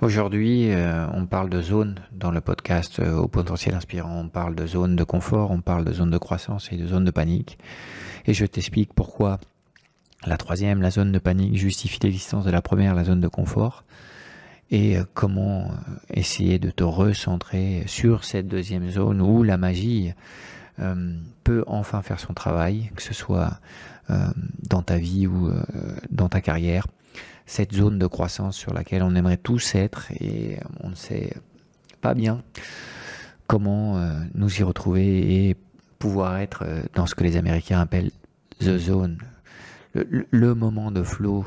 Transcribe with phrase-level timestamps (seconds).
[0.00, 4.18] Aujourd'hui, euh, on parle de zones dans le podcast euh, au potentiel inspirant.
[4.18, 7.04] On parle de zones de confort, on parle de zones de croissance et de zones
[7.04, 7.58] de panique.
[8.24, 9.40] Et je t'explique pourquoi
[10.24, 13.84] la troisième, la zone de panique, justifie l'existence de la première, la zone de confort.
[14.70, 15.70] Et euh, comment
[16.08, 20.14] essayer de te recentrer sur cette deuxième zone où la magie
[21.44, 23.60] peut enfin faire son travail, que ce soit
[24.08, 25.52] dans ta vie ou
[26.10, 26.86] dans ta carrière
[27.46, 31.32] cette zone de croissance sur laquelle on aimerait tous être et on ne sait
[32.00, 32.42] pas bien
[33.50, 35.56] comment euh, nous y retrouver et
[35.98, 38.12] pouvoir être euh, dans ce que les Américains appellent
[38.60, 39.18] the zone,
[39.94, 41.44] le, moment de flow,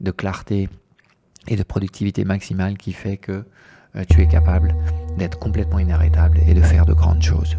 [0.00, 0.70] de clarté
[1.46, 3.44] et de productivité maximale qui fait que
[3.94, 4.74] euh, tu es capable
[5.18, 7.58] d'être complètement inarrêtable et de faire de grandes choses.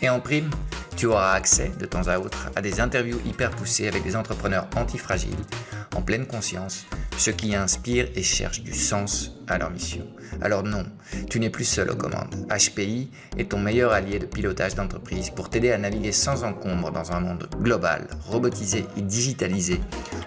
[0.00, 0.48] Et en prime,
[0.96, 4.68] tu auras accès de temps à autre à des interviews hyper poussées avec des entrepreneurs
[4.76, 5.44] antifragiles,
[5.96, 10.06] en pleine conscience, ceux qui inspirent et cherchent du sens à leur mission.
[10.40, 10.84] Alors non,
[11.28, 12.46] tu n'es plus seul aux commandes.
[12.48, 17.10] HPI est ton meilleur allié de pilotage d'entreprise pour t'aider à naviguer sans encombre dans
[17.10, 19.80] un monde global, robotisé et digitalisé,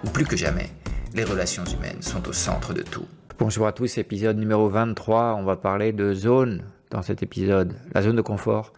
[0.04, 0.68] où plus que jamais,
[1.14, 3.06] les relations humaines sont au centre de tout.
[3.38, 8.02] Bonjour à tous, épisode numéro 23, on va parler de zone dans cet épisode, la
[8.02, 8.74] zone de confort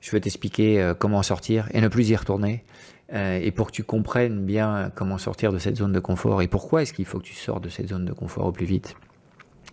[0.00, 2.64] je vais t'expliquer euh, comment sortir et ne plus y retourner.
[3.12, 6.48] Euh, et pour que tu comprennes bien comment sortir de cette zone de confort et
[6.48, 8.96] pourquoi est-ce qu'il faut que tu sors de cette zone de confort au plus vite,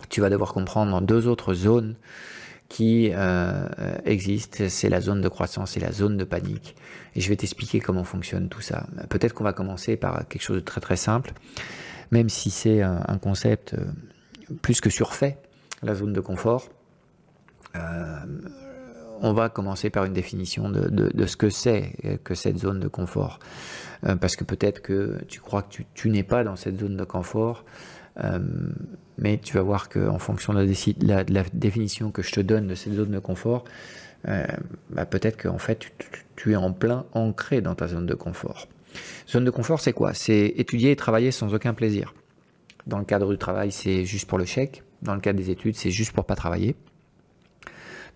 [0.09, 1.95] tu vas devoir comprendre deux autres zones
[2.69, 3.67] qui euh,
[4.05, 4.63] existent.
[4.69, 6.75] C'est la zone de croissance et la zone de panique.
[7.15, 8.87] Et je vais t'expliquer comment fonctionne tout ça.
[9.09, 11.33] Peut-être qu'on va commencer par quelque chose de très très simple,
[12.11, 13.75] même si c'est un, concept
[14.61, 15.37] plus que surfait,
[15.83, 16.69] la zone de confort.
[19.21, 23.39] On va commencer par une définition de, ce que c'est que cette zone de confort.
[24.05, 27.03] Euh, parce que peut-être que tu crois que tu, n'es pas dans cette zone de
[27.03, 27.65] confort,
[28.23, 28.39] euh,
[29.17, 30.67] mais tu vas voir qu'en fonction de
[31.05, 33.65] la, définition que je te donne de cette zone de confort,
[34.27, 34.45] euh,
[34.89, 35.91] bah, peut-être qu'en fait tu,
[36.35, 38.67] tu, es en plein ancré dans ta zone de confort.
[39.29, 40.13] Zone de confort, c'est quoi?
[40.13, 42.13] C'est étudier et travailler sans aucun plaisir.
[42.87, 44.83] Dans le cadre du travail, c'est juste pour le chèque.
[45.01, 46.75] Dans le cadre des études, c'est juste pour pas travailler.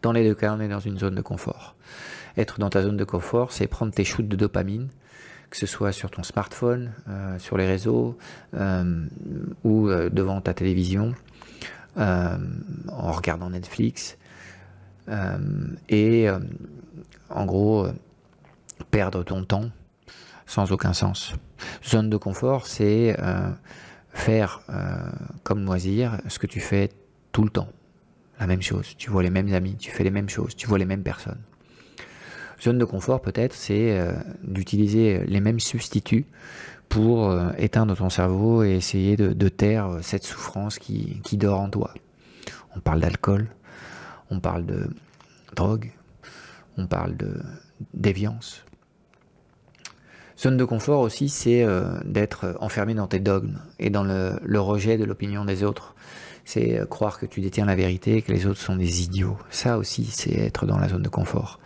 [0.02, 1.76] Dans les deux cas, on est dans une zone de confort.
[2.38, 4.88] Être dans ta zone de confort, c'est prendre tes shoots de dopamine,
[5.50, 8.18] que ce soit sur ton smartphone, euh, sur les réseaux
[8.54, 9.06] euh,
[9.64, 11.14] ou euh, devant ta télévision,
[11.98, 14.18] en regardant Netflix.
[15.90, 16.30] et
[17.30, 17.88] en gros,
[18.90, 19.70] perdre ton temps
[20.46, 21.34] sans aucun sens.
[21.86, 23.18] Zone de confort, c'est
[24.14, 24.62] faire
[25.44, 26.90] comme loisir ce que tu fais
[27.34, 27.68] tout le temps
[28.40, 30.78] la même chose, tu vois les mêmes amis, tu fais les mêmes choses, tu vois
[30.78, 31.42] les mêmes personnes.
[32.62, 34.14] Zone de confort peut-être, c'est euh,
[34.44, 36.26] d'utiliser les mêmes substituts
[36.88, 41.60] pour euh, éteindre ton cerveau et essayer de, taire euh, cette souffrance qui, qui, dort
[41.62, 41.94] en toi.
[42.76, 43.48] On parle d'alcool,
[44.30, 44.90] on parle de
[45.56, 45.92] drogue,
[46.78, 47.42] on parle de
[47.94, 48.66] déviance.
[50.38, 51.66] Zone de confort aussi, c'est
[52.06, 55.96] d'être enfermé dans tes dogmes et dans le rejet de l'opinion des autres
[56.50, 59.38] c'est euh, croire que tu détiens la vérité et que les autres sont des idiots.
[59.52, 61.60] Ça aussi, c'est être dans la zone de confort.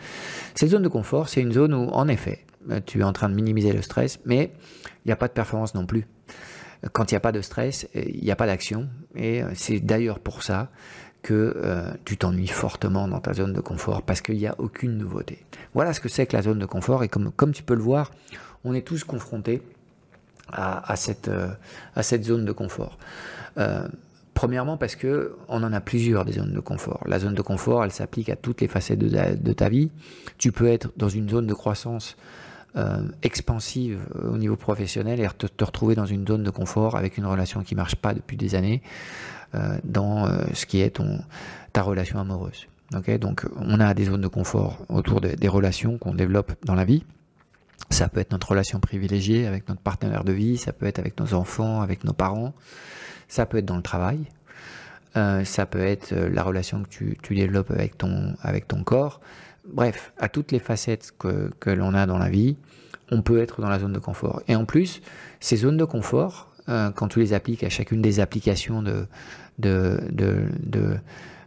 [0.55, 3.29] Cette zone de confort, c'est une zone où, en effet, euh, tu es en train
[3.29, 4.51] de minimiser le stress, mais
[4.83, 6.05] il n'y a pas de performance non plus.
[6.91, 8.89] Quand il n'y a pas de stress, euh, il n'y a pas d'action.
[9.15, 10.69] Et c'est d'ailleurs pour ça
[11.21, 11.55] que
[12.03, 15.45] tu t'ennuies fortement dans ta zone de confort, parce qu'il n'y a aucune nouveauté.
[15.73, 17.81] Voilà ce que c'est que la zone de confort, et comme, comme tu peux le
[17.81, 18.11] voir,
[18.65, 19.61] on est tous confrontés
[20.51, 21.31] à, cette,
[21.95, 22.97] à cette zone de confort.
[24.33, 27.03] Premièrement parce que on en a plusieurs des zones de confort.
[27.05, 29.91] La zone de confort, elle s'applique à toutes les facettes de ta, vie.
[30.37, 32.17] Tu peux être dans une zone de croissance
[33.21, 37.61] expansive au niveau professionnel et te, retrouver dans une zone de confort avec une relation
[37.61, 38.81] qui marche pas depuis des années
[39.83, 40.99] dans ce qui est
[41.71, 42.65] ta relation amoureuse.
[43.19, 47.03] Donc on a des zones de confort autour des relations qu'on développe dans la vie.
[47.89, 51.19] Ça peut être notre relation privilégiée avec notre partenaire de vie, ça peut être avec
[51.19, 52.53] nos enfants, avec nos parents,
[53.27, 54.27] ça peut être dans le travail,
[55.15, 59.21] euh, ça peut être euh, la relation que tu, développes avec ton, avec ton corps.
[59.65, 62.57] Bref, à toutes les facettes que, que l'on a dans la vie,
[63.11, 64.41] on peut être dans la zone de confort.
[64.47, 65.01] Et en plus,
[65.39, 69.05] ces zones de confort, euh, quand tu les appliques à chacune des applications de,
[69.59, 70.47] de, de,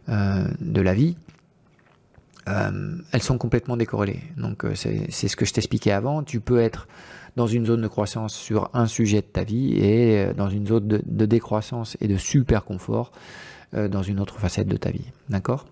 [0.07, 1.17] de, la vie,
[2.45, 4.21] elles sont complètement décorrélées.
[4.37, 6.23] Donc c'est ce que je t'expliquais avant.
[6.23, 6.87] Tu peux être
[7.37, 10.67] dans une zone de croissance sur un sujet de ta vie et euh, dans une
[10.67, 13.11] zone de, décroissance et de super confort
[13.73, 15.03] dans une autre facette de ta vie.
[15.27, 15.65] D'accord?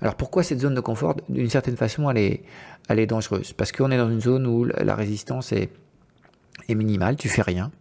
[0.00, 1.16] Alors pourquoi cette zone de confort?
[1.28, 2.44] D'une certaine façon, elle est,
[2.88, 3.52] elle est dangereuse.
[3.54, 5.70] Parce qu'on est dans une zone où la résistance est,
[6.68, 7.72] est minimale, tu fais rien.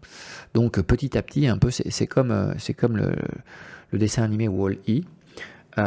[0.56, 3.14] Donc petit à petit, un peu, c'est comme, c'est comme le,
[3.92, 5.04] le dessin animé Wall-E.
[5.78, 5.82] Euh,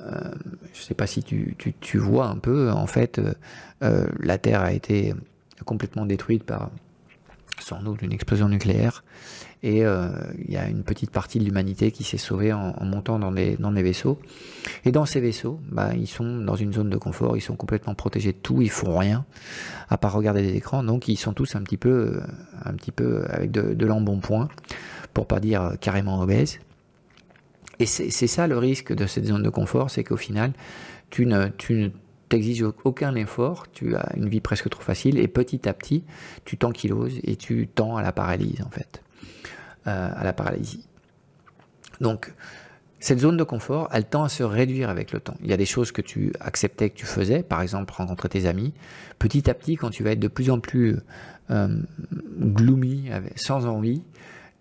[0.00, 0.30] euh,
[0.72, 3.20] je ne sais pas si tu, tu, tu, vois un peu, en fait,
[3.82, 5.14] euh, la Terre a été
[5.62, 6.70] complètement détruite par
[7.60, 9.04] sans doute une explosion nucléaire.
[9.62, 13.30] Et il y a une petite partie de l'humanité qui s'est sauvée en, montant dans
[13.30, 14.18] des, dans des vaisseaux.
[14.84, 17.94] Et dans ces vaisseaux, bah, ils sont dans une zone de confort, ils sont complètement
[17.94, 19.24] protégés de tout, ils font rien,
[19.88, 20.82] à part regarder des écrans.
[20.82, 22.20] Donc ils sont tous un petit peu,
[22.64, 24.48] un petit peu avec de, l'embonpoint,
[25.14, 26.58] pour pas dire carrément obèses.
[27.78, 30.52] Et c'est ça le risque de cette zone de confort, c'est qu'au final,
[31.10, 31.48] tu ne,
[32.32, 36.02] t'exiges aucun effort, tu as une vie presque trop facile, et petit à petit,
[36.46, 39.02] tu t'ankyloses et tu tends à la paralysie, en fait.
[39.86, 40.86] Euh, à la paralysie.
[42.00, 42.32] Donc,
[43.00, 45.36] cette zone de confort, elle tend à se réduire avec le temps.
[45.42, 48.46] Il y a des choses que tu acceptais que tu faisais, par exemple rencontrer tes
[48.46, 48.72] amis.
[49.18, 50.96] Petit à petit, quand tu vas être de plus en plus
[51.50, 51.82] euh,
[52.40, 54.02] gloomy, sans envie,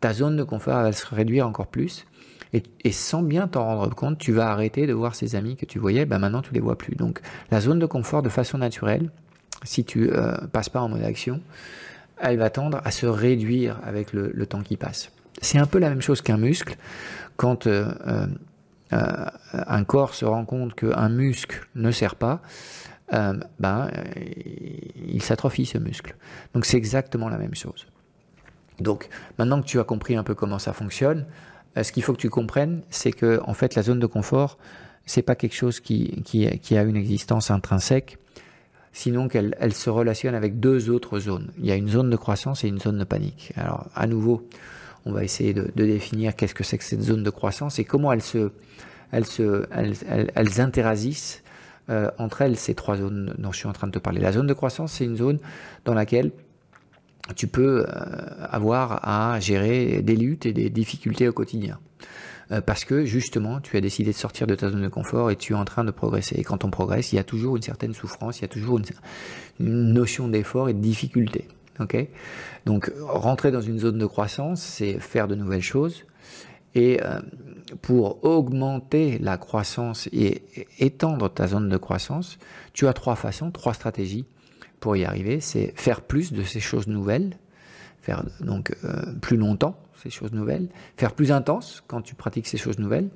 [0.02, 2.06] ta zone de confort va se réduire encore plus.
[2.54, 5.80] Et, sans bien t'en rendre compte, tu vas arrêter de voir ces amis que tu
[5.80, 6.96] voyais, ben maintenant tu les vois plus.
[6.96, 9.10] Donc la zone de confort de façon naturelle,
[9.64, 11.40] si tu euh, passes pas en mode action,
[12.20, 15.12] elle va tendre à se réduire avec le, temps qui passe.
[15.42, 16.76] C'est un peu la même chose qu'un muscle.
[17.38, 18.28] Quand euh, euh,
[18.94, 22.42] euh un corps se rend compte qu'un muscle ne sert pas,
[23.60, 23.90] ben,
[25.08, 26.16] il s'atrophie ce muscle.
[26.54, 27.88] Donc c'est exactement la même chose.
[28.80, 31.26] Donc maintenant que tu as compris un peu comment ça fonctionne,
[31.76, 34.58] ce qu'il faut que tu comprennes, c'est que en fait la zone de confort,
[35.06, 38.18] c'est pas quelque chose qui, qui, qui, a une existence intrinsèque,
[38.94, 41.52] sinon qu'elle elle se relationne avec deux autres zones.
[41.58, 43.54] Il y a une zone de croissance et une zone de panique.
[43.56, 44.48] Alors à nouveau,
[45.06, 47.86] on va essayer de, de définir qu'est-ce que c'est que cette zone de croissance et
[47.86, 48.52] comment elles se,
[49.12, 49.96] elles se, elles,
[50.36, 51.42] elles interagissent
[51.90, 54.22] euh, entre elles ces trois zones dont je suis en train de te parler.
[54.22, 55.40] La zone de croissance, c'est une zone
[55.84, 56.32] dans laquelle
[57.36, 61.80] tu peux euh, avoir à gérer des luttes et des difficultés au quotidien.
[62.52, 65.36] Euh, parce que justement, tu as décidé de sortir de ta zone de confort et
[65.36, 66.36] tu es en train de progresser.
[66.38, 68.80] Et quand on progresse, il y a toujours une certaine souffrance, il y a toujours
[68.80, 71.48] une, notion d'effort et de difficulté.
[72.66, 76.06] Donc, rentrer dans une zone de croissance, c'est faire de nouvelles choses.
[76.76, 77.20] Et euh,
[77.82, 80.44] pour augmenter la croissance et
[80.78, 82.38] étendre ta zone de croissance,
[82.74, 84.26] tu as trois façons, trois stratégies
[84.82, 87.38] pour y arriver, c'est faire plus de ces choses nouvelles,
[88.02, 90.68] faire donc euh, plus longtemps ces choses nouvelles,
[90.98, 93.10] faire plus intense quand tu pratiques ces choses nouvelles,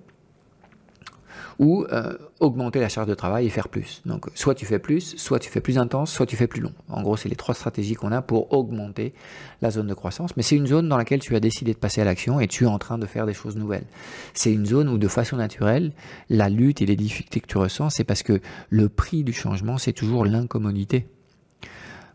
[1.57, 4.03] ou euh, augmenter la charge de travail et faire plus.
[4.05, 6.73] Donc soit tu fais plus, soit tu fais plus intense, soit tu fais plus long.
[6.87, 9.13] En gros, c'est les trois stratégies qu'on a pour augmenter
[9.61, 10.37] la zone de croissance.
[10.37, 12.65] Mais c'est une zone dans laquelle tu as décidé de passer à l'action et tu
[12.65, 13.85] es en train de faire des choses nouvelles.
[14.33, 15.93] C'est une zone où de façon naturelle,
[16.29, 19.77] la lutte et les difficultés que tu ressens, c'est parce que le prix du changement,
[19.77, 21.07] c'est toujours l'incommodité.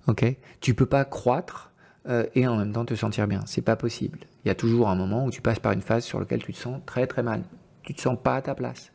[0.06, 0.24] Ok
[0.60, 1.70] Tu peux pas croître
[2.08, 3.42] euh, et en même temps te sentir bien.
[3.46, 4.20] C'est pas possible.
[4.44, 6.52] Il y a toujours un moment où tu passes par une phase sur laquelle tu
[6.52, 7.42] te sens très très mal.
[7.82, 8.92] Tu te sens pas à ta place.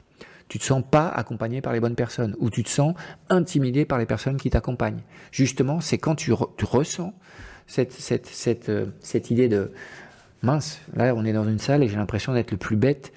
[0.48, 2.94] Tu te sens pas accompagné par les bonnes personnes ou tu te sens
[3.30, 5.02] intimidé par les personnes qui t'accompagnent.
[5.32, 7.14] Justement, c'est quand tu, re tu, ressens
[7.66, 9.72] cette, cette, cette, euh, cette idée de
[10.44, 13.12] mince, là on est dans une salle et j'ai l'impression d'être le plus bête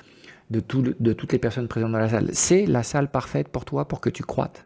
[0.50, 2.30] de, tout, de toutes les personnes présentes dans la salle.
[2.33, 4.64] C'est la salle parfaite pour toi pour que tu croites.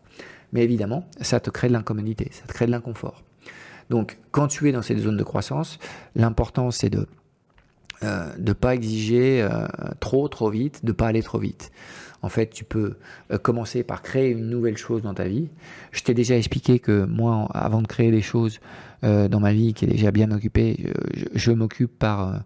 [0.53, 3.23] Mais évidemment, ça te crée de l'incommodité, ça te crée de l'inconfort.
[3.91, 5.79] Donc, quand tu es dans cette zone de croissance,
[6.15, 7.07] l'important c'est de
[8.03, 9.67] euh, de pas exiger euh,
[10.01, 11.71] trop trop vite, de pas aller trop vite.
[12.23, 12.95] En fait, tu peux
[13.33, 15.49] euh, commencer par créer une nouvelle chose dans ta vie.
[15.91, 18.61] Je t'ai déjà expliqué que moi, avant de créer des choses
[19.05, 20.93] euh, dans ma vie qui est déjà bien occupée,
[21.35, 22.39] je, m'occupe par, euh,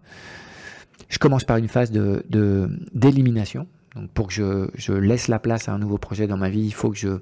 [1.09, 2.23] je commence par une phase de
[2.93, 3.67] d'élimination.
[3.95, 6.65] Donc, pour que je, je laisse la place à un nouveau projet dans ma vie,
[6.65, 7.19] il faut que je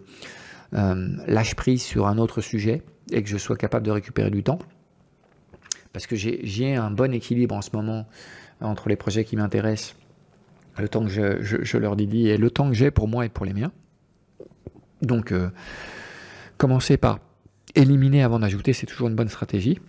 [0.76, 4.60] lâche prise sur un autre sujet et que je sois capable de récupérer du temps.
[5.94, 8.06] Parce que j'ai un bon équilibre en ce moment
[8.62, 9.96] entre les projets qui m'intéressent,
[10.78, 13.46] le temps que je, leur dédie et le temps que j'ai pour moi et pour
[13.46, 13.72] les miens.
[15.02, 15.50] Donc, euh,
[16.58, 17.20] commencer par
[17.76, 19.80] éliminer avant d'ajouter, c'est toujours une bonne stratégie.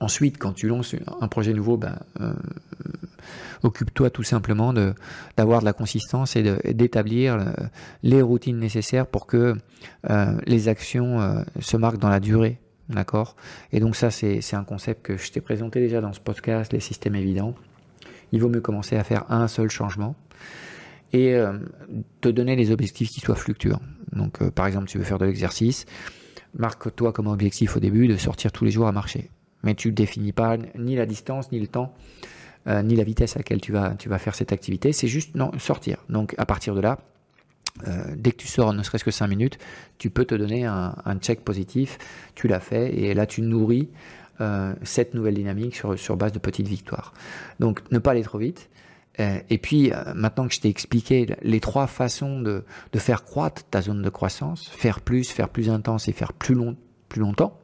[0.00, 2.32] Ensuite, quand tu lances un projet nouveau, ben, euh,
[3.64, 4.72] occupe-toi tout simplement
[5.36, 6.42] d'avoir de, la consistance et
[6.72, 7.52] d'établir euh,
[8.02, 9.54] les routines nécessaires pour que
[10.46, 12.60] les actions se marquent dans la durée.
[12.88, 13.36] D'accord?
[13.72, 16.80] Et donc ça, c'est un concept que je t'ai présenté déjà dans ce podcast, les
[16.80, 17.54] systèmes évidents.
[18.32, 20.14] Il vaut mieux commencer à faire un seul changement
[21.12, 21.34] et
[22.20, 23.80] te donner les objectifs qui soient fluctuants.
[24.14, 25.86] Donc, euh, par exemple, tu veux faire de l'exercice,
[26.56, 29.30] marque-toi comme objectif au début de sortir tous les jours à marcher.
[29.62, 31.94] Mais tu ne définis pas ni la distance, ni le temps,
[32.66, 34.92] euh, ni la vitesse à laquelle tu vas, tu vas faire cette activité.
[34.92, 35.98] C'est juste sortir.
[36.08, 36.98] Donc, à partir de là,
[37.88, 39.58] euh, dès que tu sors ne serait-ce que 5 minutes,
[39.98, 41.98] tu peux te donner un, check positif.
[42.34, 43.88] Tu l'as fait et là, tu nourris
[44.82, 47.14] cette nouvelle dynamique sur, base de petites victoires.
[47.60, 48.68] Donc, ne pas aller trop vite.
[49.20, 52.64] Euh, et puis, euh, maintenant que je t'ai expliqué les trois façons de,
[52.96, 56.76] faire croître ta zone de croissance, faire plus, faire plus intense et faire plus, long,
[57.08, 57.60] plus longtemps,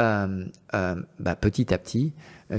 [0.00, 0.46] euh,
[1.18, 2.12] bah, petit à petit,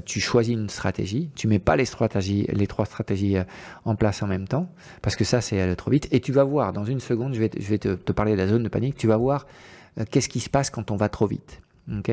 [0.05, 3.37] tu choisis une stratégie, tu mets pas les stratégies, les trois stratégies
[3.85, 4.69] en place en même temps,
[5.01, 6.07] parce que ça, c'est trop vite.
[6.11, 8.69] Et tu vas voir, dans une seconde, je vais, te, parler de la zone de
[8.69, 9.45] panique, tu vas voir
[10.11, 11.61] qu'est-ce qui se passe quand on va trop vite.
[11.91, 12.11] ok?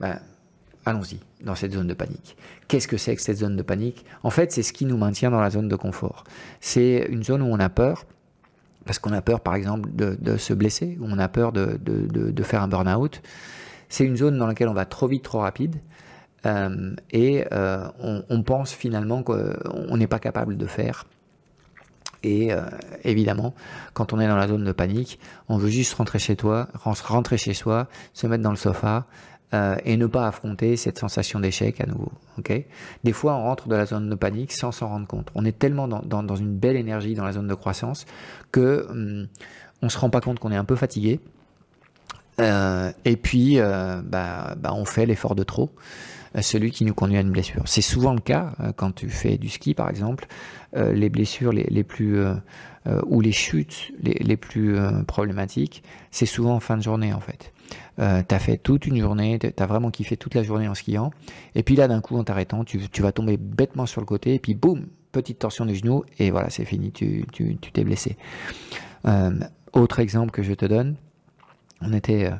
[0.00, 0.20] Bah,
[0.88, 2.36] allons-y dans cette zone de panique.
[2.66, 4.04] Qu'est-ce que c'est que cette zone de panique?
[4.22, 6.24] En fait, c'est ce qui nous maintient dans la zone de confort.
[6.60, 8.04] C'est une zone où on a peur,
[8.84, 12.62] parce qu'on a peur par exemple de, se blesser, où on a peur de, faire
[12.62, 13.22] un burn-out.
[13.88, 15.76] C'est une zone dans laquelle on va trop vite, trop rapide,
[16.46, 21.04] euh, et euh, on, pense finalement qu'on n'est pas capable de faire.
[22.22, 22.62] Et euh,
[23.04, 23.54] évidemment,
[23.92, 25.18] quand on est dans la zone de panique,
[25.48, 29.06] on veut juste rentrer chez toi, rentrer chez soi, se mettre dans le sofa,
[29.54, 32.12] euh, et ne pas affronter cette sensation d'échec à nouveau.
[32.38, 32.66] Okay
[33.04, 35.30] Des fois, on rentre dans la zone de panique sans s'en rendre compte.
[35.34, 38.04] On est tellement dans, une belle énergie dans la zone de croissance
[38.52, 39.26] que hum,
[39.80, 41.20] on se rend pas compte qu'on est un peu fatigué.
[42.40, 45.72] Euh, et puis, euh, bah, bah, on fait l'effort de trop, euh,
[46.40, 47.62] celui qui nous conduit à une blessure.
[47.66, 50.26] C'est souvent le cas euh, quand tu fais du ski, par exemple.
[50.74, 52.22] les blessures les, plus
[53.06, 57.52] ou les chutes les, plus problématiques, c'est souvent en fin de journée en fait
[57.98, 60.74] euh, tu as fait toute une journée, tu as vraiment kiffé toute la journée en
[60.74, 61.10] skiant,
[61.54, 64.38] et puis là d'un coup en t'arrêtant, tu, vas tomber bêtement sur le côté, et
[64.38, 67.26] puis boum, petite torsion du genou, et voilà, c'est fini, tu
[67.72, 68.16] t'es blessé.
[69.06, 69.38] Euh,
[69.72, 70.96] autre exemple que je te donne,
[71.80, 72.36] on était euh,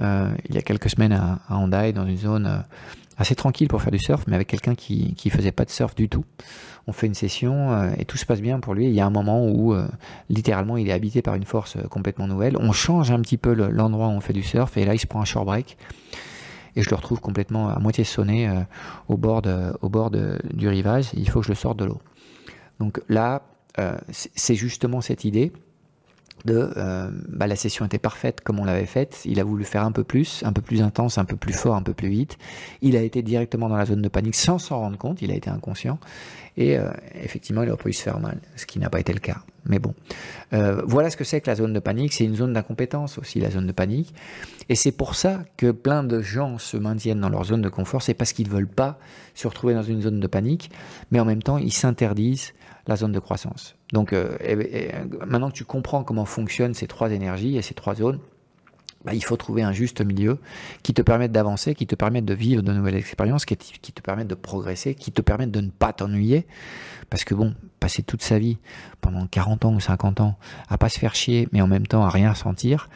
[0.00, 2.58] euh il y a quelques semaines à, à Honda, dans une zone euh,
[3.18, 5.94] assez tranquille pour faire du surf, mais avec quelqu'un qui qui faisait pas de surf
[5.94, 6.24] du tout.
[6.86, 8.86] On fait une session euh, et tout se passe bien pour lui.
[8.86, 9.86] Il y a un moment où euh,
[10.30, 12.56] littéralement il est habité par une force euh, complètement nouvelle.
[12.58, 15.06] On change un petit peu l'endroit où on fait du surf et là il se
[15.06, 15.76] prend un short break
[16.76, 18.48] et je le retrouve complètement à moitié sonné
[19.08, 19.42] au bord,
[19.80, 21.06] au bord du rivage.
[21.14, 22.00] Il faut que je le sorte de l'eau.
[22.78, 23.42] Donc là,
[24.10, 25.50] c'est justement cette idée
[26.44, 29.22] de euh, bah, la session était parfaite comme on l'avait faite.
[29.24, 31.74] Il a voulu faire un peu plus, un peu plus intense, un peu plus fort,
[31.74, 32.38] un peu plus vite.
[32.82, 35.22] Il a été directement dans la zone de panique sans s'en rendre compte.
[35.22, 35.98] Il a été inconscient
[36.56, 36.90] et euh,
[37.22, 39.38] effectivement il aurait pu se faire mal, ce qui n'a pas été le cas.
[39.64, 39.94] Mais bon,
[40.52, 42.12] euh, voilà ce que c'est que la zone de panique.
[42.12, 44.14] C'est une zone d'incompétence aussi, la zone de panique.
[44.68, 48.02] Et c'est pour ça que plein de gens se maintiennent dans leur zone de confort.
[48.02, 48.98] C'est parce qu'ils veulent pas
[49.34, 50.70] se retrouver dans une zone de panique,
[51.10, 52.54] mais en même temps ils s'interdisent
[52.86, 53.77] la zone de croissance.
[53.92, 54.36] Donc euh,
[55.26, 58.20] maintenant que tu comprends comment fonctionnent ces trois énergies et ces trois zones,
[59.04, 60.38] bah, il faut trouver un juste milieu
[60.82, 64.26] qui te permette d'avancer, qui te permette de vivre de nouvelles expériences, qui, te permette
[64.26, 66.46] de progresser, qui te permette de ne pas t'ennuyer.
[67.10, 68.58] Parce que bon, passer toute sa vie,
[69.00, 70.36] pendant 40 ans ou 50 ans,
[70.68, 72.90] à pas se faire chier, mais en même temps à rien sentir,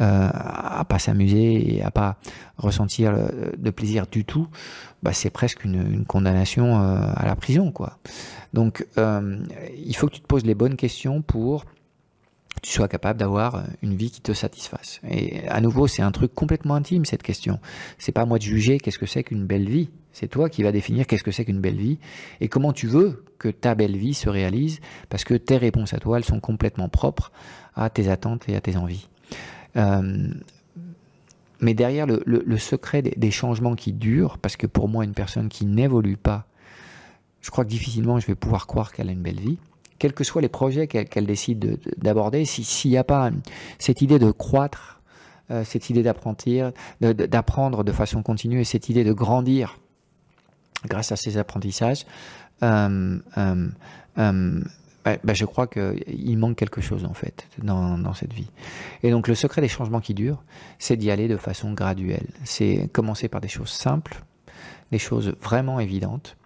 [0.00, 2.16] euh, à pas s'amuser et à pas
[2.56, 3.12] ressentir
[3.58, 4.48] de plaisir du tout,
[5.02, 7.98] bah, c'est presque une, une condamnation euh, à la prison, quoi.
[8.54, 9.38] Donc, euh,
[9.76, 11.64] il faut que tu te poses les bonnes questions pour
[12.60, 15.00] que tu sois capable d'avoir une vie qui te satisfasse.
[15.08, 17.58] Et à nouveau, c'est un truc complètement intime cette question.
[17.98, 19.90] C'est pas moi de juger qu'est-ce que c'est qu'une belle vie.
[20.12, 21.98] C'est toi qui vas définir qu'est-ce que c'est qu'une belle vie
[22.40, 25.98] et comment tu veux que ta belle vie se réalise parce que tes réponses à
[25.98, 27.30] toi, elles sont complètement propres
[27.76, 29.08] à tes attentes et à tes envies.
[29.76, 30.28] Euh,
[31.60, 35.48] mais derrière le secret des, des, changements qui durent, parce que pour moi, une personne
[35.48, 36.46] qui n'évolue pas,
[37.40, 39.58] je crois que difficilement je vais pouvoir croire qu'elle a une belle vie,
[39.98, 43.30] quels que soient les projets qu'elle qu décide d'aborder, s'il n'y a pas
[43.78, 45.00] cette idée de croître,
[45.50, 49.78] euh, cette idée d'apprendre, de, façon continue et cette idée de grandir
[50.86, 52.06] grâce à ces apprentissages,
[52.62, 53.68] euh, euh,
[54.18, 54.60] euh
[55.24, 58.50] bah, je crois qu'il manque quelque chose en fait dans, cette vie.
[59.02, 60.42] Et donc le secret des changements qui durent,
[60.78, 62.26] c'est d'y aller de façon graduelle.
[62.44, 64.22] C'est commencer par des choses simples,
[64.92, 66.36] des choses vraiment évidentes.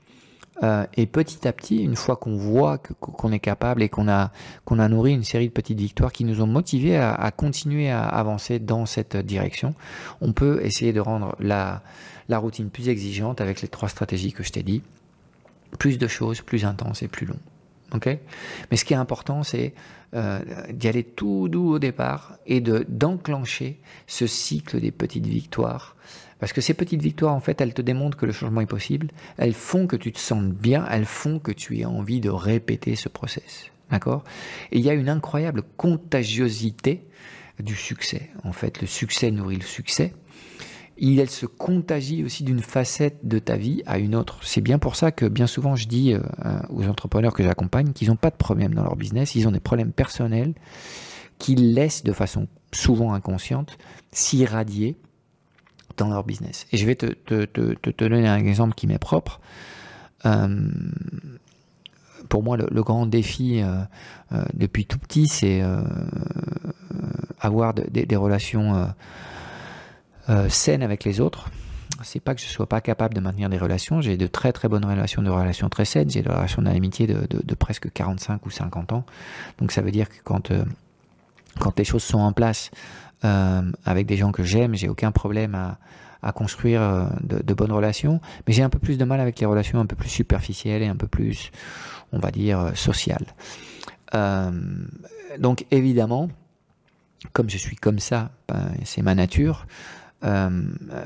[0.63, 4.31] Euh, et petit à petit, une fois qu'on voit qu'on est capable et qu'on a,
[4.65, 8.05] qu'on a nourri une série de petites victoires qui nous ont motivés à, continuer à
[8.05, 9.75] avancer dans cette direction,
[10.21, 11.83] on peut essayer de rendre la,
[12.29, 14.83] la routine plus exigeante avec les trois stratégies que je t'ai dit.
[15.79, 17.39] Plus de choses, plus intenses et plus long.
[18.71, 19.75] Mais ce qui est important, c'est
[20.15, 20.41] euh,
[20.71, 25.97] d'y aller tout doux au départ et de d'enclencher ce cycle des petites victoires.
[26.43, 29.13] Parce que ces petites victoires, en fait, elles te démontrent que le changement est possible.
[29.37, 30.85] Elles font que tu te sentes bien.
[30.91, 33.71] Elles font que tu aies envie de répéter ce process.
[33.93, 34.25] D'accord?
[34.73, 37.07] Et il y a une incroyable contagiosité
[37.61, 38.31] du succès.
[38.43, 40.15] En fait, le succès nourrit le succès
[40.99, 44.41] il se contagie aussi d'une facette de ta vie à une autre.
[44.43, 46.21] C'est bien pour ça que bien souvent je dis euh,
[46.71, 49.61] aux entrepreneurs que j'accompagne qu'ils n'ont pas de problème dans leur business, ils ont des
[49.61, 50.55] problèmes personnels
[51.39, 53.79] qu'ils laissent de façon souvent inconsciente
[54.11, 54.97] s'irradier
[55.97, 56.67] dans leur business.
[56.73, 59.41] Et je vais te, donner un exemple qui m'est propre.
[60.27, 60.71] Euh,
[62.29, 63.85] pour moi, le, grand défi euh,
[64.55, 65.63] depuis tout petit, c'est
[67.41, 68.89] avoir des relations
[70.29, 71.51] euh, saine avec les autres.
[72.05, 74.01] C'est pas que je sois pas capable de maintenir des relations.
[74.01, 76.11] J'ai de très très bonnes relations, de relations très saines.
[76.11, 79.05] J'ai des relations d'amitié de, de, presque 45 ou 50 ans.
[79.59, 80.65] Donc ça veut dire que quand euh,
[81.59, 82.71] quand les choses sont en place
[83.25, 85.79] euh, avec des gens que j'aime, j'ai aucun problème à,
[86.23, 88.21] à construire de, bonnes relations.
[88.47, 90.89] Mais j'ai un peu plus de mal avec les relations un peu plus superficielles et
[90.89, 91.51] un peu plus,
[92.13, 93.27] on va dire, sociales.
[95.39, 96.29] donc évidemment,
[97.33, 99.67] comme je suis comme ça, ben, c'est ma nature.
[100.25, 100.63] Euh,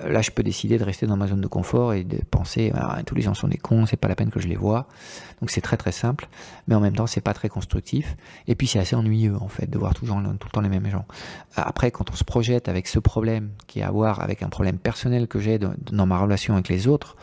[0.06, 2.72] là, je peux décider de rester dans ma zone de confort et de penser
[3.06, 4.86] tous les gens sont des cons, c'est pas la peine que je les vois.
[5.40, 6.28] Donc c'est très très simple,
[6.66, 8.16] mais en même temps c'est pas très constructif.
[8.46, 10.90] Et puis c'est assez ennuyeux en fait de voir toujours tout le temps les mêmes
[10.90, 11.06] gens.
[11.56, 14.78] Après, quand on se projette avec ce problème qui est à voir avec un problème
[14.78, 17.16] personnel que j'ai dans ma relation avec les autres,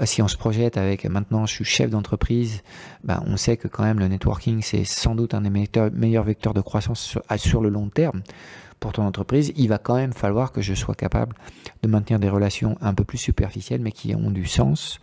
[0.00, 2.62] euh, si on se projette avec maintenant je suis chef d'entreprise,
[3.04, 6.54] ben, on sait que quand même le networking c'est sans doute un des meilleurs vecteurs
[6.54, 8.22] de croissance sur le long terme
[8.80, 11.34] pour ton entreprise, il va quand même falloir que je sois capable
[11.82, 15.00] de maintenir des relations un peu plus superficielles, mais qui ont du sens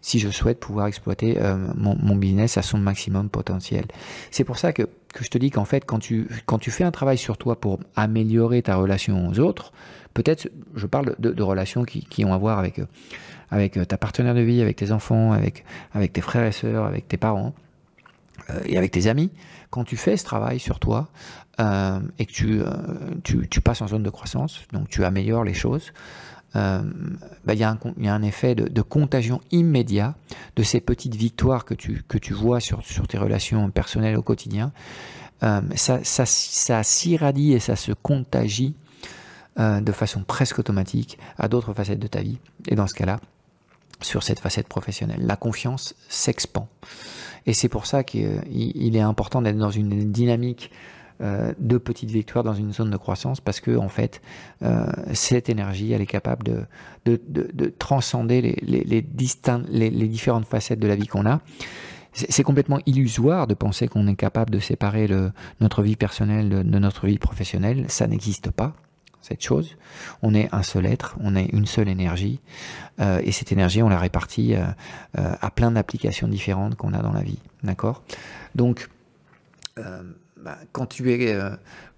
[0.00, 3.84] si je souhaite pouvoir exploiter euh, mon, business à son maximum potentiel.
[4.32, 4.82] C'est pour ça que,
[5.14, 7.60] que je te dis qu'en fait, quand tu, quand tu fais un travail sur toi
[7.60, 9.72] pour améliorer ta relation aux autres,
[10.12, 12.80] peut-être, je parle de, relations qui, qui, ont à voir avec,
[13.50, 17.06] avec ta partenaire de vie, avec tes enfants, avec, avec tes frères et sœurs, avec
[17.06, 17.54] tes parents
[18.50, 19.30] euh, et avec tes amis,
[19.70, 21.08] quand tu fais ce travail sur toi,
[21.60, 22.66] euh, et que tu, euh,
[23.22, 25.92] tu, passes en zone de croissance, donc tu améliores les choses,
[26.56, 26.82] euh,
[27.44, 30.14] bah, il y, a un effet de, contagion immédiat
[30.56, 34.72] de ces petites victoires que tu, vois sur, tes relations personnelles au quotidien.
[35.74, 36.26] Ça,
[36.84, 38.74] s'irradie et ça se contagie
[39.58, 42.38] de façon presque automatique à d'autres facettes de ta vie.
[42.68, 43.20] Et dans ce cas-là,
[44.00, 46.68] sur cette facette professionnelle, la confiance s'expand.
[47.46, 50.70] Et c'est pour ça qu'il est important d'être dans une dynamique
[51.22, 54.20] euh, de petites victoires dans une zone de croissance parce que en fait
[54.62, 56.64] euh, cette énergie elle est capable de,
[57.04, 61.40] de, de, de transcender les, les, les, les, différentes facettes de la vie qu'on a.
[62.12, 65.30] C'est complètement illusoire de penser qu'on est capable de séparer le,
[65.60, 67.84] notre vie personnelle de, notre vie professionnelle.
[67.88, 68.74] Ça n'existe pas
[69.20, 69.76] cette chose.
[70.22, 72.40] On est un seul être, on est une seule énergie,
[73.00, 74.64] euh, et cette énergie, on la répartit euh,
[75.14, 77.38] à plein d'applications différentes qu'on a dans la vie.
[77.62, 78.02] D'accord?
[78.56, 78.88] Donc,
[80.42, 81.50] bah, quand tu es euh,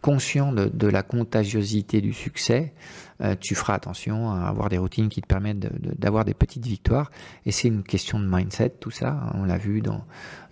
[0.02, 2.74] conscient de, la contagiosité du succès,
[3.22, 5.61] euh, tu feras attention à avoir des routines qui te permettent
[5.98, 7.11] d'avoir des petites victoires.
[7.46, 9.30] Et c'est une question de mindset, tout ça.
[9.35, 10.04] On l'a vu dans,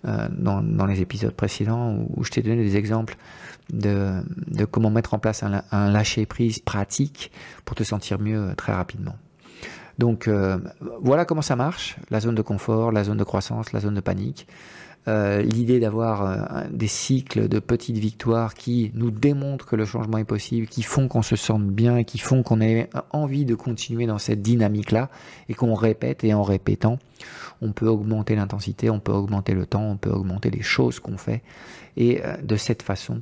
[0.05, 3.15] euh, les épisodes précédents où, je t'ai donné des exemples
[3.71, 4.23] de,
[4.71, 7.31] comment mettre en place un, un lâcher-prise pratique
[7.65, 9.15] pour te sentir mieux très rapidement.
[9.99, 10.29] Donc
[11.01, 14.01] voilà comment ça marche, la zone de confort, la zone de croissance, la zone de
[14.01, 14.47] panique.
[15.09, 20.17] Euh, l'idée d'avoir euh, des cycles de petites victoires qui nous démontrent que le changement
[20.17, 24.05] est possible, qui font qu'on se sente bien, qui font qu'on ait envie de continuer
[24.05, 25.09] dans cette dynamique-là
[25.49, 26.99] et qu'on répète et en répétant,
[27.61, 31.17] on peut augmenter l'intensité, on peut augmenter le temps, on peut augmenter les choses qu'on
[31.17, 31.43] fait
[31.97, 33.21] et euh, de cette façon,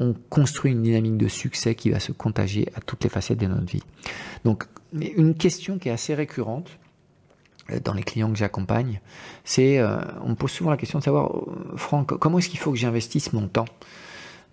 [0.00, 3.46] on construit une dynamique de succès qui va se contagier à toutes les facettes de
[3.46, 3.82] notre vie.
[4.44, 6.68] Donc, une question qui est assez récurrente,
[7.70, 9.00] euh, dans les clients que j'accompagne,
[9.44, 12.58] c'est, euh, on me pose souvent la question de savoir, euh, Franck, comment est-ce qu'il
[12.58, 13.66] faut que j'investisse mon temps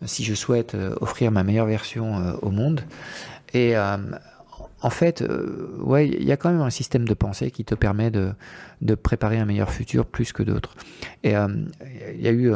[0.06, 2.86] si je souhaite offrir ma meilleure version au monde?
[3.54, 5.22] Et en fait,
[5.80, 8.32] ouais, il y a quand même un système de pensée qui te permet de,
[8.80, 10.74] de préparer un meilleur futur plus que d'autres.
[11.26, 12.54] Et il y a eu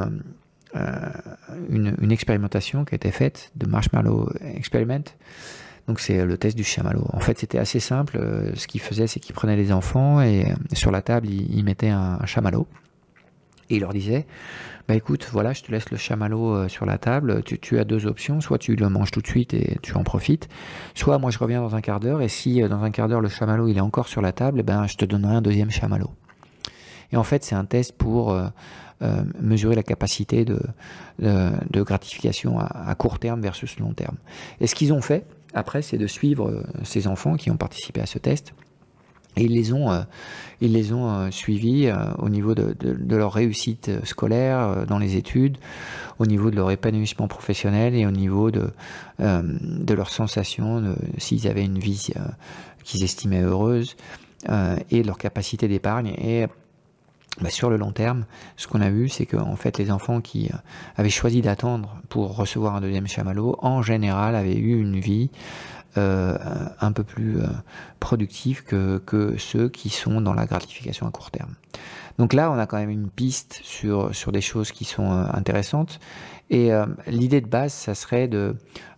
[1.70, 5.04] une, une, expérimentation qui a été faite de Marshmallow Experiment.
[5.88, 7.06] Donc c'est le test du chamallow.
[7.12, 8.20] En fait, c'était assez simple.
[8.56, 12.18] Ce qu'il faisait, c'est qu'il prenait les enfants et sur la table, il, mettait un,
[12.22, 12.68] un chamallow
[13.70, 14.26] et il leur disait
[14.88, 18.06] bah écoute, voilà, je te laisse le chamallow euh, sur la table, tu, as deux
[18.06, 20.50] options, soit tu le manges tout de suite et tu en profites,
[20.94, 23.22] soit moi je reviens dans un quart d'heure, et si euh, dans un quart d'heure
[23.22, 25.72] le chamallow il est encore sur la table, eh ben, je te donnerai un deuxième
[25.72, 26.12] chamallow.
[27.14, 28.36] Et en fait, c'est un test pour
[29.04, 30.60] euh, mesurer la capacité de,
[31.20, 34.18] de, gratification à, court terme versus long terme.
[34.60, 38.06] Et ce qu'ils ont fait, après, c'est de suivre ces enfants qui ont participé à
[38.06, 38.54] ce test
[39.36, 40.02] et ils les ont, euh,
[40.62, 45.16] ils les ont euh, suivis euh, au niveau de, de, leur réussite scolaire dans les
[45.16, 45.58] études,
[46.20, 48.70] au niveau de leur épanouissement professionnel et au niveau de,
[49.20, 52.12] de leurs sensations, s'ils avaient une vie
[52.84, 53.96] qu'ils estimaient heureuse
[54.92, 56.14] et de leur capacité d'épargne.
[56.18, 56.48] Et
[57.42, 58.26] bah, sur le long terme,
[58.58, 60.52] ce qu'on a vu, c'est qu'en fait, les enfants qui
[60.96, 65.30] avaient choisi d'attendre pour recevoir un deuxième chamallow, en général, avaient eu une vie
[65.96, 66.36] euh,
[66.82, 67.46] un peu plus euh,
[68.00, 71.54] productifs que, que, ceux qui sont dans la gratification à court terme.
[72.18, 75.26] Donc là, on a quand même une piste sur, sur des choses qui sont euh,
[75.34, 76.00] intéressantes.
[76.50, 76.72] Et
[77.08, 78.56] l'idée de base, ça serait de,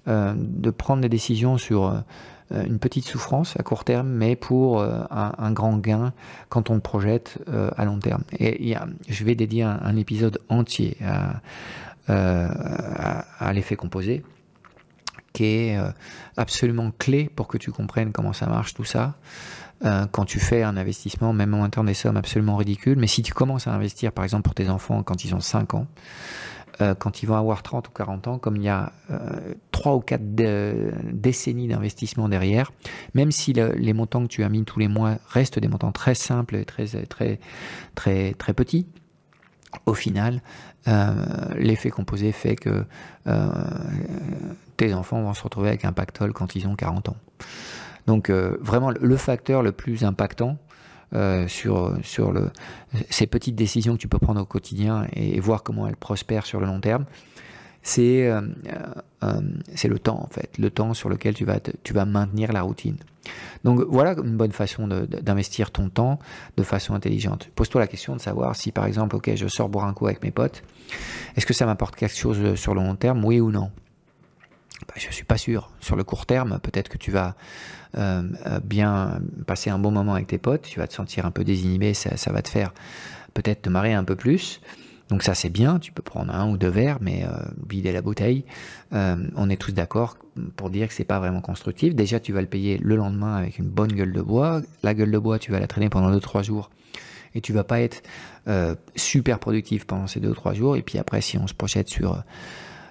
[0.08, 2.04] de prendre des décisions sur
[2.51, 6.13] une petite souffrance à court terme, mais pour un, un, grand gain
[6.49, 7.39] quand on projette
[7.75, 8.23] à long terme.
[8.39, 8.75] Et
[9.08, 10.97] je vais dédier un, épisode entier
[12.08, 14.23] à, l'effet composé
[15.36, 15.91] qui est euh,
[16.38, 19.15] absolument clé pour que tu comprennes comment ça marche tout ça.
[19.84, 23.21] Euh, quand tu fais un investissement, même en montant des sommes absolument ridicules, mais si
[23.21, 25.88] tu commences à investir par exemple pour tes enfants quand ils ont 5 ans,
[26.82, 29.96] euh, quand ils vont avoir 30 ou 40 ans, comme il y a euh, 3
[29.96, 30.22] ou 4
[31.14, 32.72] décennies d'investissement derrière,
[33.14, 35.92] même si le, les montants que tu as mis tous les mois restent des montants
[35.92, 37.40] très simples et très, très,
[37.96, 38.88] très, très petits,
[39.86, 40.42] au final,
[40.88, 41.14] euh,
[41.58, 42.86] l'effet composé fait que
[43.28, 43.50] euh,
[44.78, 47.18] tes enfants vont se retrouver avec un pactole quand ils ont 40 ans.
[48.08, 50.58] Donc euh, vraiment le facteur le plus impactant
[51.15, 52.51] euh, sur, sur le,
[53.10, 56.60] ces petites décisions que tu peux prendre au quotidien et, voir comment elles prospèrent sur
[56.60, 57.06] le long terme,
[57.84, 58.41] c'est euh,
[59.23, 59.41] euh,
[59.75, 62.63] c'est le temps en fait, le temps sur lequel tu vas, tu vas maintenir la
[62.63, 62.97] routine.
[63.63, 66.19] Donc voilà une bonne façon d'investir ton temps
[66.58, 67.49] de façon intelligente.
[67.56, 70.21] Pose-toi la question de savoir si par exemple, ok, je sors boire un coup avec
[70.21, 70.63] mes potes,
[71.38, 73.71] est-ce que ça m'apporte quelque chose sur le long terme, oui ou non?
[74.88, 75.72] Bah, Je suis pas sûr.
[75.80, 77.36] Sur le court terme, peut-être que tu vas
[77.98, 78.24] euh,
[78.64, 81.94] bien passer un bon moment avec tes potes, tu vas te sentir un peu désinhibé,
[81.94, 82.74] ça, va te faire
[83.34, 84.62] peut-être te marrer un peu plus.
[85.10, 87.30] Donc ça c'est bien, tu peux prendre un ou deux verres, mais euh,
[87.70, 88.44] vider la bouteille,
[88.94, 90.18] euh, on est tous d'accord
[90.56, 91.94] pour dire que c'est pas vraiment constructif.
[91.94, 94.62] Déjà tu vas le payer le lendemain avec une bonne gueule de bois.
[94.82, 96.72] La gueule de bois tu vas la traîner pendant 2-3 jours
[97.36, 98.02] et tu vas pas être
[98.48, 100.76] euh, super productif pendant ces 2-3 jours.
[100.76, 102.24] Et puis après si on se projette sur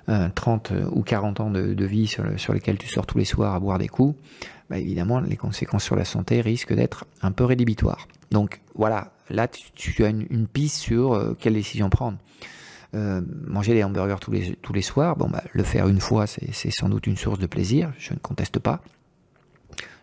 [0.06, 3.54] 30 ou 40 ans de, vie sur, le, sur, lesquels tu sors tous les soirs
[3.54, 4.16] à boire des coups,
[4.68, 8.08] bah évidemment les conséquences sur la santé risquent d'être un peu rédhibitoires.
[8.30, 12.18] Donc voilà, là tu, as une, piste sur euh, quelle décision prendre.
[12.94, 16.26] Euh, manger des hamburgers tous les, tous les soirs, bon bah, le faire une fois
[16.26, 18.80] c'est sans doute une source de plaisir, je ne conteste pas.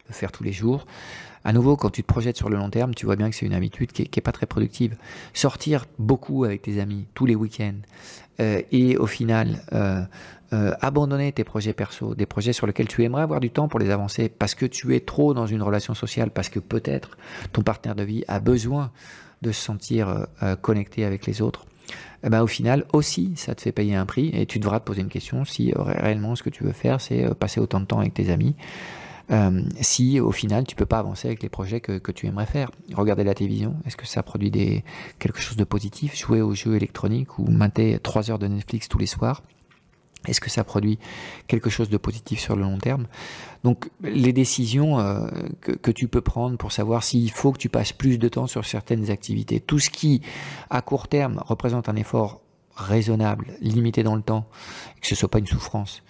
[0.08, 0.86] Le faire tous les jours.
[1.44, 3.46] À nouveau, quand tu te projettes sur le long terme, tu vois bien que c'est
[3.46, 4.96] une habitude qui n'est pas très productive.
[5.34, 7.80] Sortir beaucoup avec tes amis tous les week-ends
[8.42, 10.02] euh, et au final euh,
[10.54, 13.80] euh, abandonner tes projets perso, des projets sur lesquels tu aimerais avoir du temps pour
[13.80, 17.18] les avancer parce que tu es trop dans une relation sociale, parce que peut-être
[17.54, 18.92] ton partenaire de vie a besoin
[19.42, 20.28] de se sentir
[20.62, 21.66] connecté avec les autres,
[22.24, 24.86] eh ben, au final aussi ça te fait payer un prix et tu devras te
[24.86, 28.00] poser une question si réellement ce que tu veux faire c'est passer autant de temps
[28.00, 28.56] avec tes amis.
[29.30, 32.72] Euh, si au final tu peux pas avancer avec les projets que, tu aimerais faire.
[32.94, 34.84] Regarder la télévision, est-ce que ça produit des,
[35.20, 36.18] quelque chose de positif?
[36.18, 39.44] Jouer aux jeux électroniques ou mater 3 heures de Netflix tous les soirs
[40.28, 41.00] est-ce que ça produit
[41.48, 43.08] quelque chose de positif sur le long terme?
[43.64, 45.28] Donc les décisions euh,
[45.62, 48.66] que, tu peux prendre pour savoir s'il faut que tu passes plus de temps sur
[48.66, 50.22] certaines activités, tout ce qui
[50.70, 52.42] à court terme représente un effort
[52.76, 54.48] raisonnable, limité dans le temps,
[55.02, 56.04] que ce soit pas une souffrance,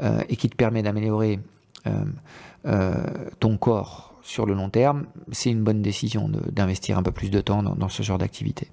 [0.00, 1.38] euh, et qui te permet d'améliorer
[2.64, 7.40] ton corps sur le long terme, c'est une bonne décision d'investir un peu plus de
[7.40, 8.68] temps dans, ce genre d'activité.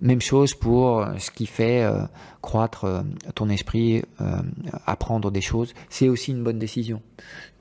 [0.00, 2.02] Même chose pour euh, ce qui fait euh,
[2.40, 3.02] croître euh,
[3.34, 4.42] ton esprit, euh,
[4.86, 5.74] apprendre des choses.
[5.88, 7.02] C'est aussi une bonne décision.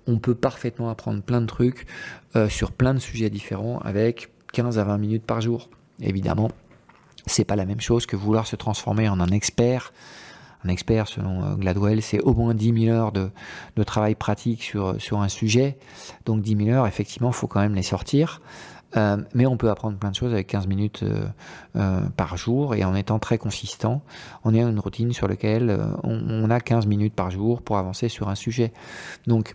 [0.05, 1.87] On peut parfaitement apprendre plein de trucs
[2.35, 5.69] euh, sur plein de sujets différents avec 15 à 20 minutes par jour.
[5.99, 6.51] Évidemment,
[7.25, 9.91] c'est pas la même chose que vouloir se transformer en un expert.
[10.63, 13.29] Un expert, selon Gladwell, c'est au moins 10 000 heures de,
[13.83, 15.77] travail pratique sur, un sujet.
[16.25, 18.41] Donc 10 000 heures, effectivement, il faut quand même les sortir.
[18.95, 21.03] Euh, mais on peut apprendre plein de choses avec 15 minutes
[22.15, 24.01] par jour et en étant très consistant,
[24.45, 28.29] on est une routine sur laquelle on, a 15 minutes par jour pour avancer sur
[28.29, 28.71] un sujet.
[29.27, 29.53] Donc,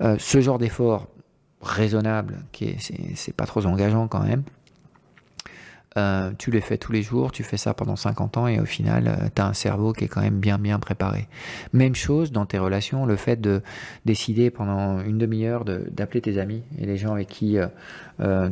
[0.00, 1.08] ce genre d'effort
[1.64, 2.76] raisonnable, qui est,
[3.14, 4.44] c'est pas trop engageant quand même,
[5.96, 8.64] euh, tu les fais tous les jours, tu fais ça pendant 50 ans et au
[8.64, 11.28] final, euh, tu as un cerveau qui est quand même bien bien préparé.
[11.72, 13.62] Même chose dans tes relations, le fait de
[14.04, 17.58] décider pendant une demi-heure d'appeler tes amis et les gens avec qui
[18.20, 18.50] euh,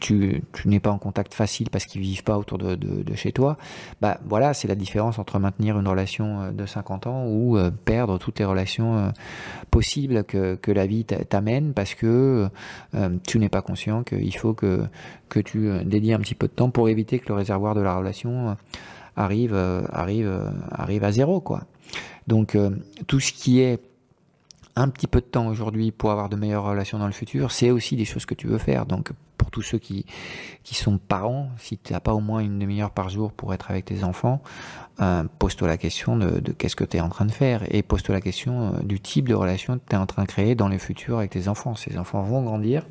[0.00, 2.76] tu, n'es pas en contact facile parce qu'ils vivent pas autour de,
[3.14, 3.56] chez toi,
[4.00, 8.38] bah voilà, c'est la différence entre maintenir une relation de 50 ans ou perdre toutes
[8.38, 9.12] les relations
[9.70, 12.48] possibles que, la vie t'amène parce que
[13.26, 14.86] tu n'es pas conscient qu'il faut que,
[15.44, 18.50] tu dédies un petit peu de temps pour éviter que le réservoir de la relation
[18.50, 18.54] euh,
[19.16, 21.40] arrive, euh, arrive, euh, arrive à zéro.
[21.40, 21.62] Quoi.
[22.26, 22.56] Donc
[23.06, 23.78] tout ce qui est
[24.76, 27.70] un petit peu de temps aujourd'hui pour avoir de meilleures relations dans le futur, c'est
[27.70, 28.86] aussi des choses que tu veux faire.
[28.86, 30.06] Donc pour tous ceux qui,
[30.62, 33.70] qui sont parents, si tu n'as pas au moins une demi-heure par jour pour être
[33.70, 34.42] avec tes enfants,
[35.38, 38.14] pose-toi la question de, de qu'est-ce que tu es en train de faire et pose-toi
[38.14, 40.78] la question du type de relation que tu es en train de créer dans le
[40.78, 41.74] futur avec tes enfants.
[41.74, 42.86] Ces enfants vont grandir.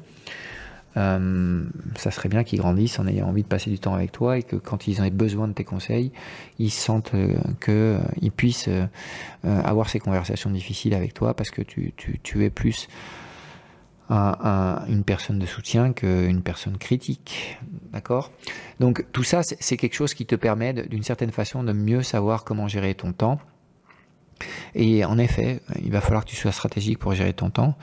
[0.95, 1.63] Euh,
[1.95, 4.43] ça serait bien qu'ils grandissent en ayant envie de passer du temps avec toi et
[4.43, 6.11] que quand ils ont besoin de tes conseils,
[6.59, 8.69] ils sentent euh, qu'ils euh, puissent
[9.43, 12.87] avoir ces conversations difficiles avec toi parce que tu, tu, es plus
[14.09, 17.57] une personne de soutien qu'une personne critique.
[17.91, 18.31] D'accord?
[18.79, 22.43] Donc tout ça, c'est quelque chose qui te permet d'une certaine façon de mieux savoir
[22.43, 23.39] comment gérer ton temps.
[24.75, 27.75] Et en effet, il va falloir que tu sois stratégique pour gérer ton temps.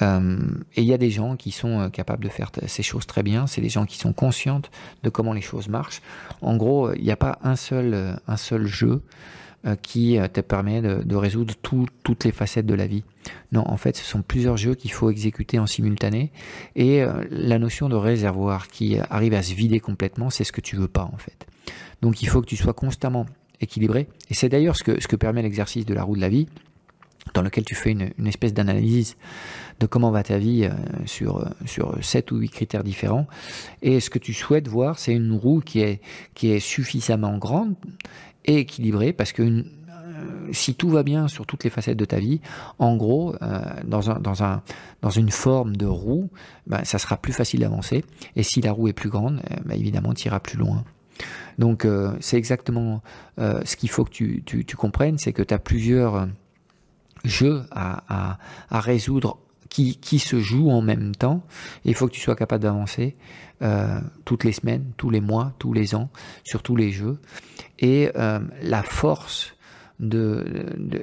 [0.00, 0.38] Euh,
[0.74, 3.22] et il y a des gens qui sont euh, capables de faire ces choses très
[3.22, 3.46] bien.
[3.46, 4.70] C'est des gens qui sont conscientes
[5.02, 6.00] de comment les choses marchent.
[6.40, 9.02] En gros, il n'y a pas un seul, euh, un seul jeu
[9.80, 13.04] qui te permet de, résoudre toutes les facettes de la vie.
[13.52, 16.32] Non, en fait, ce sont plusieurs jeux qu'il faut exécuter en simultané.
[16.74, 20.74] Et la notion de réservoir qui arrive à se vider complètement, c'est ce que tu
[20.74, 21.46] veux pas en fait.
[22.00, 23.24] Donc il faut que tu sois constamment
[23.60, 24.08] équilibré.
[24.30, 26.48] Et c'est d'ailleurs ce que, ce que permet l'exercice de la roue de la vie
[27.34, 29.16] dans lequel tu fais une espèce d'analyse
[29.80, 30.70] de comment va ta vie euh,
[31.06, 33.26] sur, euh, sur 7 ou 8 critères différents.
[33.82, 37.74] Et ce que tu souhaites voir, c'est une roue qui est, suffisamment grande
[38.44, 39.62] et équilibrée, parce que euh,
[40.52, 42.40] si tout va bien sur toutes les facettes de ta vie,
[42.78, 43.34] en gros,
[43.84, 44.62] dans, un, dans, un,
[45.00, 46.30] dans une forme de roue,
[46.66, 48.04] ben, ça sera plus facile d'avancer.
[48.36, 50.84] Et si la roue est plus grande, ben, évidemment, tu iras plus loin.
[51.58, 51.86] Donc
[52.20, 53.02] c'est exactement
[53.38, 56.26] ce qu'il faut que tu, comprennes, c'est que tu as plusieurs
[57.24, 58.38] jeux à,
[58.70, 59.38] résoudre
[59.72, 61.42] qui, qui, se jouent en même temps.
[61.86, 63.16] il faut que tu sois capable d'avancer
[63.62, 66.10] euh, toutes les semaines, tous les mois, tous les ans,
[66.44, 67.18] sur tous les jeux.
[67.78, 69.56] Et euh, la force
[69.98, 70.44] de,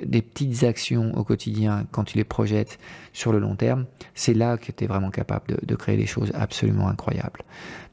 [0.05, 2.77] des petites actions au quotidien, quand tu les projettes
[3.11, 6.05] sur le long terme, c'est là que tu es vraiment capable de, de, créer des
[6.05, 7.41] choses absolument incroyables.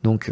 [0.03, 0.31] Donc,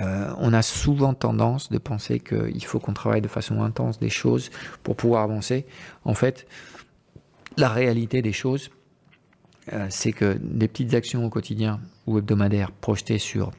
[0.00, 4.08] euh, on a souvent tendance de penser qu'il faut qu'on travaille de façon intense des
[4.08, 4.50] choses
[4.82, 5.66] pour pouvoir avancer.
[6.06, 6.46] En fait,
[7.58, 8.70] la réalité des choses,
[9.90, 13.52] c'est que des petites actions au quotidien ou hebdomadaires projetées sur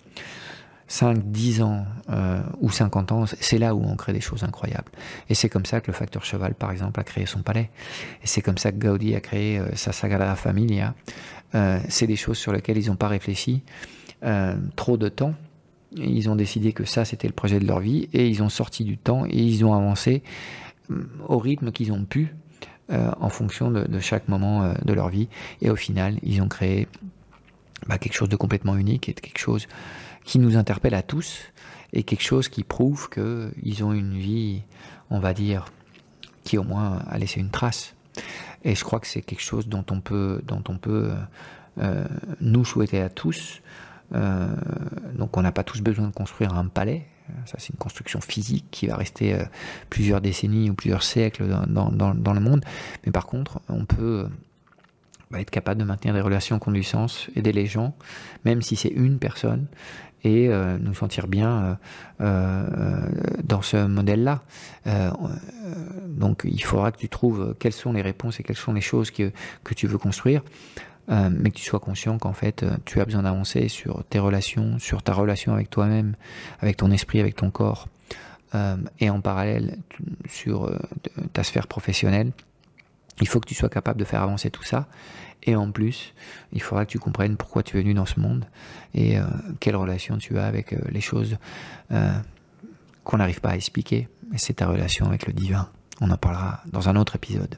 [0.87, 4.91] 5, 10 ans euh, ou 50 ans, c'est là où on crée des choses incroyables.
[5.29, 7.69] Et c'est comme ça que le facteur cheval, par exemple, a créé son palais.
[8.23, 10.95] Et c'est comme ça que Gaudi a créé sa Sagrada Familia.
[11.89, 13.63] c'est des choses sur lesquelles ils n'ont pas réfléchi
[14.75, 15.33] trop de temps
[15.95, 18.83] ils ont décidé que ça, c'était le projet de leur vie et ils ont sorti
[18.83, 20.23] du temps et ils ont avancé
[20.91, 22.35] euh, au rythme qu'ils ont pu
[22.91, 25.27] euh, en fonction de, chaque moment euh, de leur vie.
[25.61, 26.87] Et au final, ils ont créé
[27.87, 29.67] bah, quelque chose de complètement unique et quelque chose
[30.23, 31.39] qui nous interpelle à tous
[31.93, 34.61] et quelque chose qui prouve qu'ils ont une vie,
[35.09, 35.65] on va dire,
[36.43, 37.95] qui au moins a laissé une trace.
[38.63, 41.11] Et je crois que c'est quelque chose dont on peut, dont on peut
[42.41, 43.61] nous souhaiter à tous
[44.13, 44.47] euh,
[45.15, 47.05] donc on n'a pas tous besoin de construire un palais.
[47.45, 49.43] Ça, c'est une construction physique qui va rester euh,
[49.89, 52.63] plusieurs décennies ou plusieurs siècles dans, le monde.
[53.05, 54.27] Mais par contre, on peut
[55.31, 57.95] bah, être capable de maintenir des relations qui ont aider les gens,
[58.45, 59.67] même si c'est une personne,
[60.23, 61.77] et euh, nous sentir bien
[62.19, 64.41] dans ce modèle-là.
[66.07, 69.11] donc il faudra que tu trouves quelles sont les réponses et quelles sont les choses
[69.11, 69.31] que
[69.75, 70.41] tu veux construire.
[71.09, 74.19] Euh, mais que tu sois conscient qu'en fait, euh, tu as besoin d'avancer sur tes
[74.19, 76.15] relations, sur ta relation avec toi-même,
[76.59, 77.87] avec ton esprit, avec ton corps,
[78.53, 79.77] euh, et en parallèle
[80.27, 80.71] sur
[81.33, 82.31] ta sphère professionnelle.
[83.21, 84.87] Il faut que tu sois capable de faire avancer tout ça.
[85.43, 86.13] Et en plus,
[86.51, 88.45] il faudra que tu comprennes pourquoi tu es venu dans ce monde
[88.93, 89.17] et
[89.59, 91.37] quelle relation tu as avec les choses
[91.89, 94.09] qu'on n'arrive pas à expliquer.
[94.35, 95.69] C'est ta relation avec le divin.
[96.01, 97.57] On en parlera dans un autre épisode.